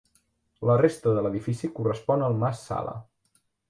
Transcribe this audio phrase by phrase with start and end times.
[0.69, 3.01] La resta de l'edifici correspon al mas Sala.